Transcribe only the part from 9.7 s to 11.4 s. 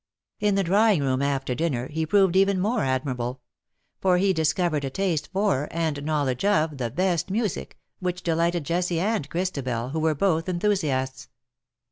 who were both enthusiasts.